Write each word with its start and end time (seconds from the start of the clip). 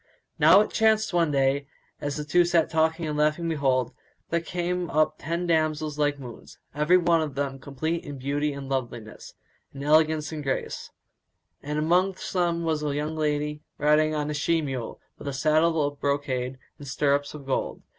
Now 0.39 0.61
it 0.61 0.71
chanced 0.71 1.13
one 1.13 1.29
day, 1.29 1.67
as 1.99 2.17
the 2.17 2.23
two 2.25 2.43
sat 2.43 2.71
talking 2.71 3.05
and 3.05 3.15
laughing 3.15 3.47
behold, 3.47 3.93
there 4.31 4.39
came 4.41 4.89
up 4.89 5.17
ten 5.19 5.45
damsels 5.45 5.99
like 5.99 6.17
moons, 6.17 6.57
every 6.73 6.97
one 6.97 7.21
of 7.21 7.35
them 7.35 7.59
complete 7.59 8.03
in 8.03 8.17
beauty 8.17 8.51
and 8.51 8.67
loveliness, 8.67 9.35
and 9.75 9.83
elegance 9.83 10.31
and 10.31 10.41
grace; 10.41 10.89
and 11.61 11.77
amongst 11.77 12.33
them 12.33 12.63
was 12.63 12.81
a 12.81 12.95
young 12.95 13.15
lady 13.15 13.61
riding 13.77 14.15
on 14.15 14.31
a 14.31 14.33
she 14.33 14.59
mule 14.59 14.99
with 15.19 15.27
a 15.27 15.33
saddle 15.33 15.85
of 15.85 15.99
brocade 15.99 16.57
and 16.79 16.87
stirrups 16.87 17.35
of 17.35 17.45
gold. 17.45 17.83